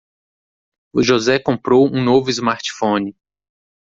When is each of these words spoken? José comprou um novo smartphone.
José 0.95 1.37
comprou 1.37 1.85
um 1.85 2.03
novo 2.03 2.31
smartphone. 2.31 3.15